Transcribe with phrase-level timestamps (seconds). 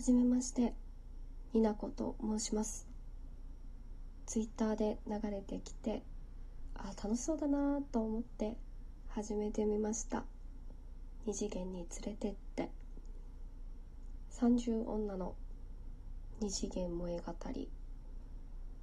[0.00, 0.72] はじめまして、
[1.52, 2.88] になこと申します。
[4.24, 6.02] ツイッターで流れてきて、
[6.74, 8.56] あ、楽しそうだなと思って
[9.10, 10.24] 始めてみました。
[11.26, 12.70] 二次元に連れてって。
[14.40, 15.34] 30女の
[16.40, 17.68] 二次元萌え語り。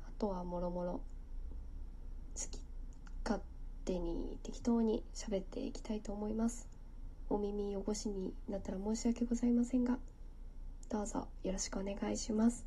[0.07, 0.91] あとはもろもろ
[2.35, 2.61] 好き
[3.23, 3.41] 勝
[3.85, 6.69] 手に適当に喋っていきたいと思います。
[7.27, 9.97] お耳汚しになったら申し訳ございませんが、
[10.89, 12.65] どうぞよろしくお願いします。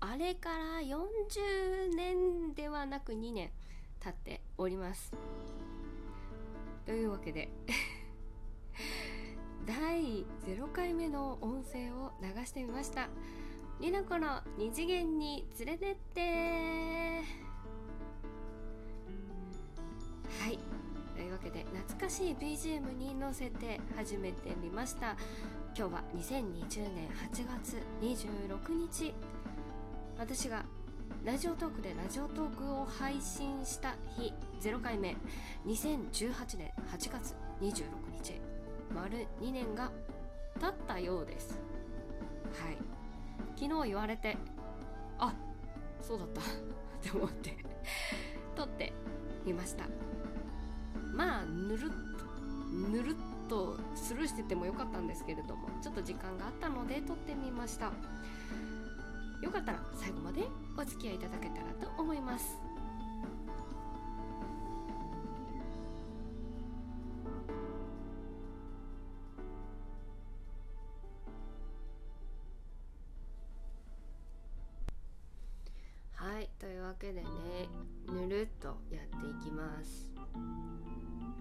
[0.00, 3.50] あれから40年ではなく2年
[3.98, 5.12] 経っております。
[6.84, 7.48] というわけで
[9.66, 13.08] 第0回目の音声を流してみました。
[13.80, 17.22] りなこの二次元に連れてって。
[20.40, 20.58] はい。
[21.14, 25.16] というわけで懐かしい BGM に乗せて始めてみました。
[25.78, 29.12] 今日は2020年8月26日。
[30.18, 30.64] 私が
[31.22, 34.32] ラジオトークでラジオトークを配信した日。
[34.66, 35.14] 0回目。
[35.66, 38.40] 2018年8月26日。
[38.94, 39.90] 丸2年が
[40.58, 41.60] 経ったようです。
[42.58, 42.78] はい。
[43.60, 44.38] 昨日言われて
[45.18, 45.34] あ
[46.00, 46.40] そうだった。
[46.40, 46.44] っ
[47.02, 47.54] て思って。
[48.56, 48.94] 撮って
[49.44, 49.84] みました。
[51.12, 52.24] まあぬるっと。
[52.88, 53.14] ぬるっ
[53.46, 53.76] と
[54.06, 57.86] スルーしててもよかったんですけれどもちょっと時間があったので撮ってみました。
[59.42, 60.44] よかったら最後まで
[60.78, 62.56] お付き合いいただけたらと思います。
[76.14, 77.26] はいというわけでね
[78.08, 80.08] ぬるっとやっていきます。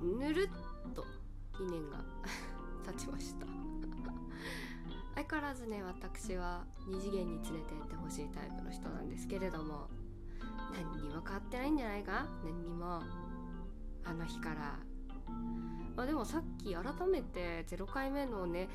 [0.01, 0.49] ぬる
[0.89, 1.05] っと
[1.59, 2.03] 2年が。
[2.85, 3.45] 経ちました。
[5.15, 9.87] 相変わらずね私は二次元に連れてってほしいタイプの人なんですけれども
[10.73, 12.25] 何にも変わってないんじゃないか？
[12.43, 13.01] 何にも。
[14.03, 14.77] あの日から。
[15.95, 18.67] まあでもさっき改めて0回目のね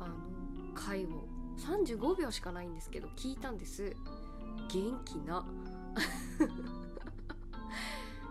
[0.00, 0.14] あの
[0.74, 3.94] 回を35秒しかないんですけど聞いたんです。
[4.68, 5.46] 元気な。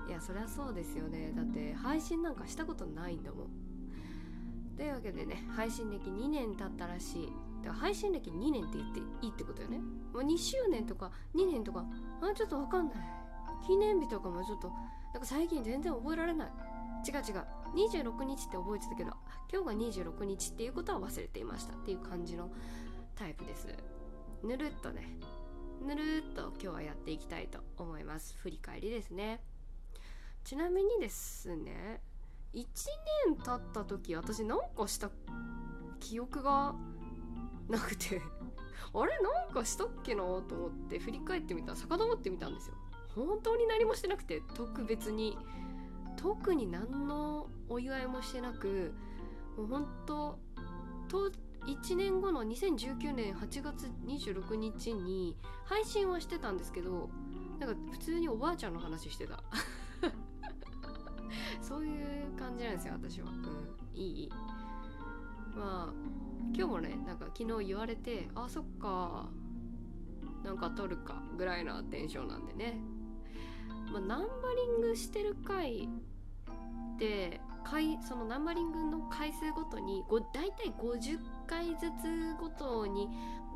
[0.08, 1.32] いやそりゃそうですよね。
[1.34, 3.48] だって配信なんかしたことないんだもん。
[4.76, 7.34] というわけでね配信歴2年経ったらしい。
[7.64, 9.80] だから配信歴2年って言っていいってことよね、
[10.14, 11.86] まあ、2周年とか2年とか
[12.22, 12.96] あちょっとわかんない。
[13.66, 14.68] 記念日とかもちょっと
[15.14, 16.52] なんか最近全然覚えられない。
[17.08, 17.46] 違う違う。
[17.76, 19.12] 26日って覚えてたけど
[19.52, 22.52] 今日が26日っていうことは忘れていましたっていう感じの
[23.16, 23.68] タイプです。
[24.44, 25.08] ぬるっとね。
[25.82, 28.36] ぬるっと今日はやっていきたいと思います。
[28.38, 29.42] 振り返りですね。
[30.44, 32.02] ちなみにですね
[32.54, 32.66] 1
[33.28, 35.10] 年経った時私なんかした
[36.00, 36.76] 記憶が
[37.68, 38.22] なくて
[38.94, 42.76] あれなんかしたっけなと思って振り返ってみたら遡ってみたんですよ。
[43.16, 45.38] 本当に何もしてなくて特別に
[46.18, 48.94] 特に何のお祝いもしてなく
[49.56, 50.40] もう本当
[51.08, 51.32] と
[51.66, 57.10] 1年後の2019年8月26日に配信はしてたんですけど
[57.60, 59.44] なんか普通におばあちゃんの話してた。
[61.64, 63.30] そういう感じなんですよ私は。
[63.30, 64.30] うんいい。
[65.56, 65.94] まあ
[66.54, 69.30] 今日もねなんか昨日言われてあそっか
[70.44, 72.82] なんか撮るかぐらいなテンションなんでね。
[73.92, 74.26] まあナンバ
[74.56, 75.88] リングしてる回
[77.00, 83.08] で回そのナンバリングの回数ごとにご大体50回ずつごとに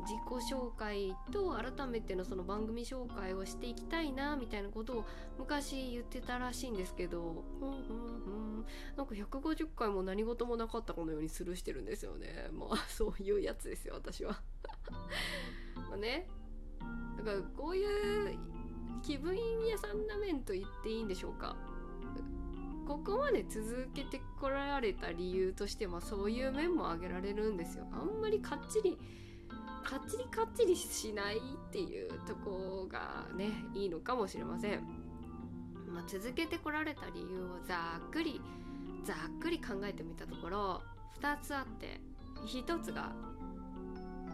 [0.08, 5.04] 自己紹介と改めてのその番組紹介をしていきたいなみたいなことを
[5.38, 7.78] 昔言ってたらしいんですけどふんふん
[8.24, 8.66] ふん。
[8.96, 12.48] なんか150回も何事もなかったかのようにスルーしてるんですよね。
[12.56, 14.40] まあそういうやつですよ私は。
[15.76, 16.26] まあね。
[17.18, 18.38] だからこういう
[19.02, 19.36] 気分
[19.66, 21.54] 屋さんな面と言っていいんでしょうか。
[22.86, 27.86] ここまで続けてこられた理由としてはそういう面も挙げられるんですよ。
[27.92, 28.96] あんまりかっちり
[29.88, 31.40] かっちりかっちりしないっ
[31.72, 34.82] ていうとこがねいいのかもしれません、
[35.90, 38.42] まあ、続けてこられた理由をざっくり
[39.02, 40.82] ざっくり考えてみたところ
[41.22, 42.02] 2つあって
[42.46, 43.12] 1つが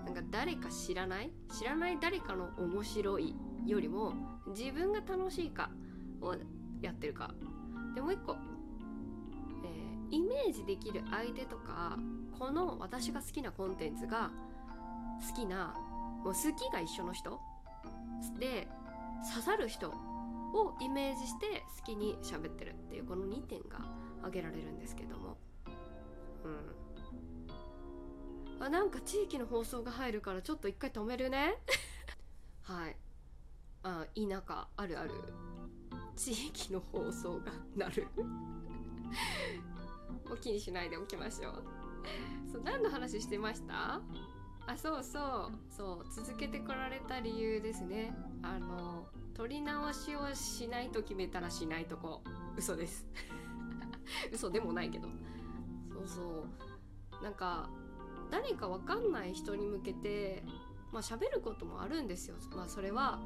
[0.04, 4.12] なんか誰か知らない知らない誰かの面白いよりも
[4.48, 5.70] 自分が楽しいか
[6.20, 6.34] を
[6.82, 7.32] やってるか。
[7.94, 11.98] でもう一個、えーイメージできる相手とか
[12.38, 14.30] この私が好きなコンテンツが
[15.28, 15.75] 好きな
[16.25, 17.38] もう好きが一緒の人？
[18.38, 18.69] で
[19.31, 23.81] 刺さる人をイメージして好きに喋ってるっていうこの2点が
[24.19, 25.37] 挙げられるんですけども。
[26.44, 26.75] うん。
[28.64, 31.56] あなんか地域の放送が入るからちょっと一回止めるね。
[32.62, 32.96] はい。
[33.82, 35.10] あ田舎あるある。
[36.17, 38.06] 地域の放送がなる。
[40.26, 41.64] もう気にしないでおきましょう。
[42.50, 44.00] そう何の話してました？
[44.66, 45.52] あそうそう。
[45.70, 48.14] そう続けてこられた理由ですね。
[48.43, 52.22] あの撮り直しをしないと決めたらしないとこ。
[52.56, 53.06] 嘘です。
[54.32, 55.08] 嘘でもないけど。
[55.93, 56.46] そうそ
[57.20, 57.22] う。
[57.22, 57.69] なんか
[58.31, 60.44] 誰かわかんない人に向けて
[60.93, 62.37] まあ喋ることもあるんですよ。
[62.55, 63.20] まあそれは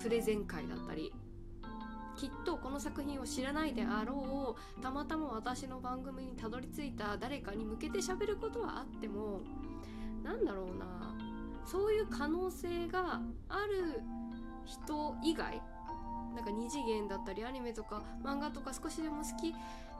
[0.00, 1.12] プレゼン会だったり。
[2.18, 9.42] きっとこの作品を知らないであろうたまたま私の番組にたどり着いた誰かに向けて喋ることはあっても
[10.28, 11.16] なんだろうな。
[11.64, 14.02] そういう可能性がある
[14.64, 15.60] 人以外
[16.34, 19.52] なんか二次元だったりアニメとか漫画とか少しでも好き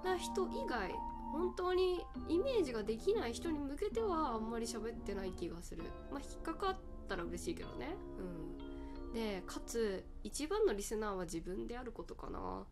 [0.05, 0.93] な人以外
[1.33, 5.83] 本当にイメージができない人に向けてはあんまり喋ってない気がする。
[6.11, 6.77] まあ引っかかっ
[7.09, 7.97] たら嬉しいけどね。
[8.19, 9.13] うん。
[9.13, 12.65] でかつ一番のリスナーは自分であることかな。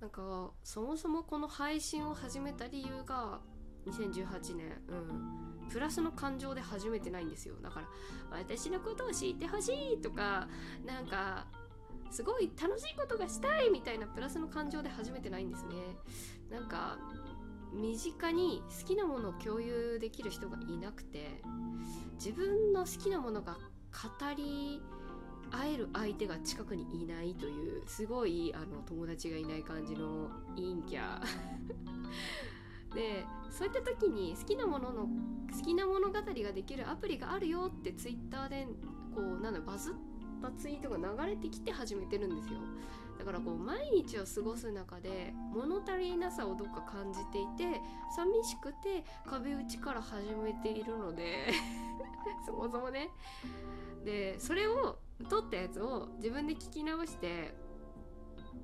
[0.00, 3.40] なんかそもそもこの配信を始めた理由が
[3.86, 4.82] 2018年。
[4.88, 5.57] うん。
[5.70, 7.54] プラスの感情で始めてないんですよ。
[7.62, 7.88] だから
[8.30, 10.48] 私のことを知ってほしいとか
[10.84, 11.46] なんか
[12.10, 15.74] すごい楽しいことがしたいみたいなプラスの感情で始めてないんですね。
[16.50, 16.98] なんか
[17.72, 21.42] 身近に好きなものを共有できる人がいなくて
[22.14, 23.54] 自分の好きなものが
[23.92, 24.80] 語り
[25.50, 31.20] 合える相手が近くにいないというすごいあの友達がいない感じの陰キャ。
[32.94, 35.08] でそういった時に好きなものの
[35.52, 38.66] 好きな物語ができるアプリがあるよってツイッターで
[39.14, 39.94] こうなんだバズっ
[40.42, 42.58] たツイートが流れてきて始めてるんですよ。
[43.18, 47.80] だからこう毎日を過ごす中で物足りなさをどっか感じていて
[48.14, 51.48] 寂しくて壁打ちから始めているので
[52.46, 53.10] そもそもね。
[54.04, 54.98] でそれを
[55.28, 57.54] 撮ったやつを自分で聞き直して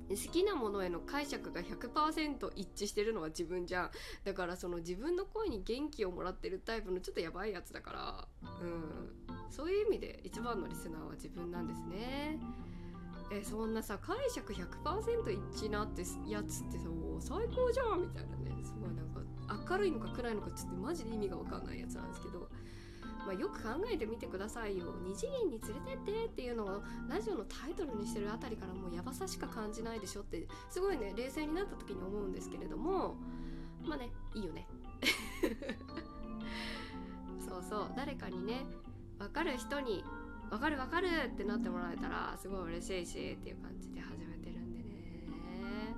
[0.09, 3.91] 好きなものへの解釈が100%一致してるのは自分じゃん。
[4.23, 8.27] だからその自分の声に元気をもらってるタイプのちょっとやばいやつだから。
[8.61, 9.11] うん。
[9.49, 12.39] そういう意味で一番のリスナーは自分なんですね。
[13.31, 18.63] えそんなさ解釈100%一致なってやつってさもう最高じゃんみたいなね。
[18.63, 22.49] すごいなんか明るいのか暗いのかちょっとマジで意味が分かんないやつなんですけど。
[23.25, 24.93] まあ、よく考えてみてくださいよ。
[25.03, 33.15] 二次元に連れてってっていうのをラジオのタイトルにしてるあたりからもうやばさしか感じないでしょってすごいね冷静になった時に思うんですけれども。
[33.83, 34.67] まあねいいよね。
[37.39, 37.91] そうそう。
[37.95, 38.65] 誰かにね
[39.19, 40.03] 分かる人に
[40.49, 45.95] 分かる分かるってなってもらえたらすごい嬉しいしっていう感じで始めてるんでね。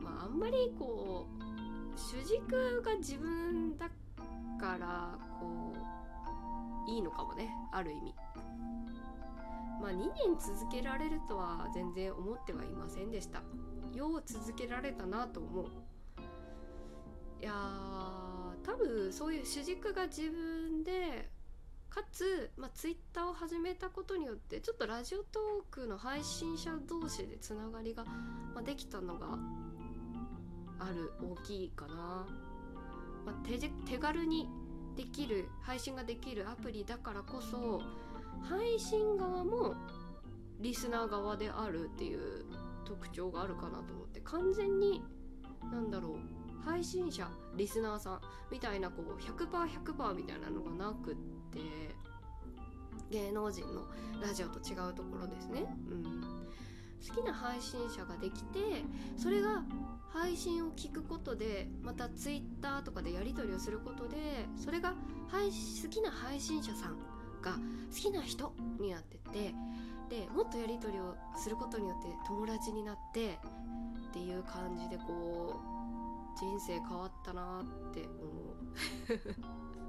[0.00, 3.90] まああんまりこう主軸が自分だ
[4.58, 5.29] から
[6.86, 8.14] いいのかもねある意味。
[9.80, 13.42] まあ2年続けられるとは全然思ってはいませんでした。
[13.94, 15.66] よう続けられたなと思う。
[17.40, 17.52] いや
[18.62, 21.30] 多分そういう主軸が自分で
[21.88, 29.38] かつ、まあ、ツイッターを始めたことによってちょっとラジオトークの配信者同士でつながりが、まあ、できたのが
[30.78, 31.94] ある大きいかな、
[33.26, 33.34] まあ、
[33.86, 34.48] 手軽に
[34.96, 37.80] できる配信ができるアプリだからこそ
[38.42, 39.74] 配信側も
[40.60, 42.44] リスナー側であるっていう
[42.84, 45.02] 特徴があるかなと思って完全に
[45.70, 51.16] なんだろう配信者リスナーさんみたいなこう 100%100% 100みたいなのがなくっ
[51.50, 51.60] て
[53.10, 53.86] 芸能人の
[54.20, 55.66] ラジオと違うところですね。
[55.90, 56.40] うん
[57.08, 58.58] 好きな配信者ができて
[59.16, 59.62] それが
[60.12, 64.16] 配信を聞くことでまた Twitter とかでやり取りをすることで
[64.56, 64.94] それが
[65.80, 66.98] 好きな配信者さん
[67.40, 69.54] が好きな人になってって
[70.10, 73.38] でもっとやり取りをすることによって友達になって
[74.08, 79.79] っていう感じでこう人生変わったなって思う。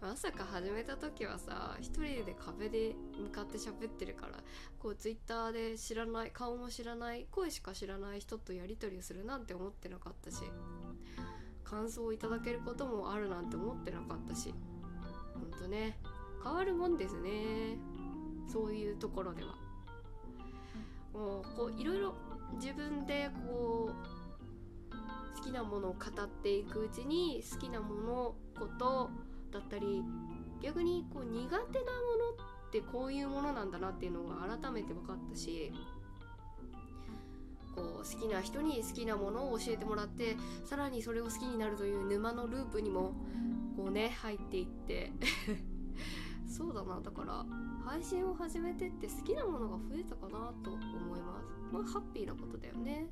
[0.00, 4.34] まさか始めた時はさ一人で壁で向かって喋ってるから
[4.78, 10.36] こうツイッターで知らない顔も知らない声しか知らない人とやり取りをするなんて思ってなかったし
[11.64, 14.54] 感想をいただけることもあるなんて思ってなかったし
[15.34, 15.98] ほんとね
[16.44, 17.30] 変わるもんですね
[18.50, 19.54] そういうところでは。
[21.12, 22.14] もうこういろいろ
[22.54, 29.10] 自分でこう好きなものを語っていくうちに好きなものこと
[29.50, 30.02] だったり
[30.62, 31.64] 逆にこう苦手なもの
[32.68, 35.72] ってこういうものなんだなっていうのが改めて分かったし
[37.74, 43.14] こう好きな人に好きなものを教えてもらってさらにそれを好きになるという沼のループにも
[43.76, 45.12] こうね入っていって
[46.48, 47.00] そうだな。
[47.00, 47.44] だから
[47.84, 51.46] 配信を始めてって好きなものが増えたかなと思います。
[51.70, 53.06] まあハッピーなことだよね。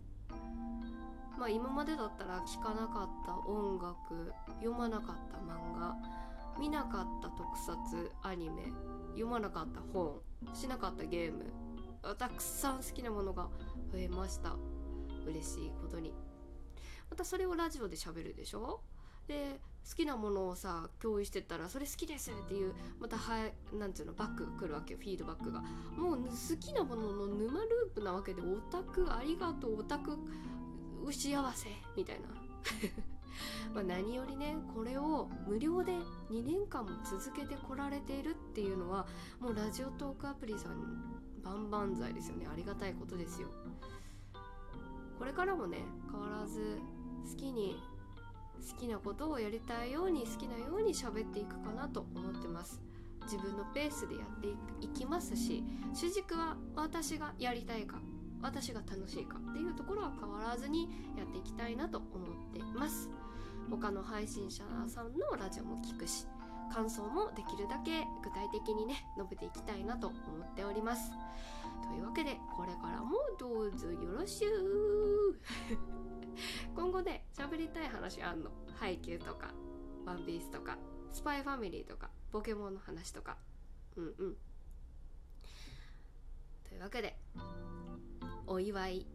[1.39, 5.95] まあ今までだったら聴かなかった音楽読まなかった漫画
[6.59, 8.63] 見なかった特撮アニメ
[9.11, 10.21] 読まなかった本
[10.55, 11.45] しなかったゲーム
[12.19, 13.49] たくさん好きなものが
[13.93, 14.57] 増えました。
[15.27, 16.15] 嬉しいことに。
[17.11, 18.81] またそれをラジオで喋るでしょ？
[19.27, 25.01] で好きなものをさ共有してたら「それ好きです」っていうまたはなんていうのバックが来るわけよ。
[25.01, 25.61] フィードバックが。
[25.97, 30.17] もう好きなものの沼ループなわけでオタクありがとうオタク
[31.11, 32.29] 幸せみたいな。
[33.75, 35.93] まあ何よりねこれを無料で
[36.31, 39.07] 2年間も続けてこられているっていうのは
[39.41, 42.47] もうラジオトークアプリさん万々歳ですよね。
[42.53, 43.49] ありがたいことですよ。
[45.19, 45.79] これからもね
[46.11, 46.79] 変わらず
[47.31, 47.81] 好きに
[48.71, 52.81] 好きなことをやりたいように好きなように喋っていくかなと思ってます。
[53.27, 54.49] 自分のペースでやって
[54.81, 58.01] いきますし主軸は私がやりたいか
[58.41, 63.11] 私が楽しいかっていうところは変わらずにやっていきたいなと思ってます。
[63.71, 66.27] 他の配信者さんのラジオも聞くし
[66.73, 71.11] 感想もできるだけ具体的にね述べていきたいなと思っております。
[71.83, 75.41] というわけでこれからもどうぞよろしゅう。
[76.75, 79.55] 今後ね喋りたい話あんの配給とか
[80.05, 80.77] ワンピースとか
[81.13, 83.37] スパイファミリーとかポケモンの話とか。
[83.97, 84.37] うんうん。
[86.69, 87.17] というわけで
[88.47, 89.07] お祝い。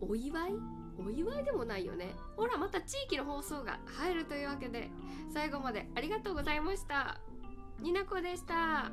[0.00, 0.85] お祝い？
[0.98, 2.14] お祝いでもないよね。
[2.36, 4.90] ほらまた地域の放送が入るというわけで
[5.32, 7.20] 最後までありがとうございました。
[7.80, 8.90] になこでした。